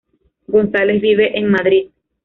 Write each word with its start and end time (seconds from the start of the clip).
González 0.47 0.99
vive 0.99 1.37
en 1.37 1.51
Madrid. 1.51 1.91